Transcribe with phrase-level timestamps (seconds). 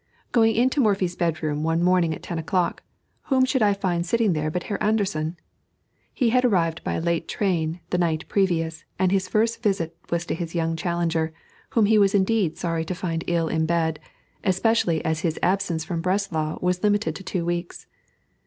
[0.31, 2.81] Going into Morphy's bedroom one morning at ten o'clock,
[3.25, 5.37] whom should I find sitting there but Herr Anderssen?
[6.11, 10.25] He had arrived by a late train the night previous, and his first visit was
[10.25, 11.33] to his young challenger,
[11.69, 13.99] whom he was indeed sorry to find ill in bed,
[14.43, 17.85] especially as his absence from Breslau was limited to two weeks.